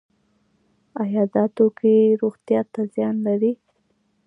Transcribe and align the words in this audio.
آیا 1.01 1.23
دا 1.33 1.43
توکي 1.55 1.95
روغتیا 2.21 2.61
ته 2.73 2.81
زیان 2.93 3.15
لري؟ 3.25 3.53